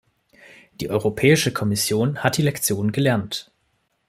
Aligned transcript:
Die 0.73 0.89
Europäische 0.89 1.53
Kommission 1.53 2.23
hat 2.23 2.35
die 2.37 2.41
Lektion 2.41 2.91
gelernt. 2.91 3.51